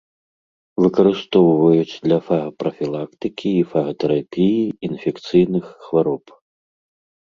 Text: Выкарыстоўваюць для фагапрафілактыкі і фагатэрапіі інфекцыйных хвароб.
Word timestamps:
Выкарыстоўваюць 0.85 1.99
для 2.07 2.17
фагапрафілактыкі 2.31 3.49
і 3.61 3.63
фагатэрапіі 3.77 4.61
інфекцыйных 4.93 5.65
хвароб. 5.89 6.23